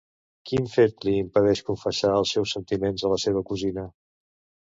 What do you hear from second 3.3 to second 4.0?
cosina?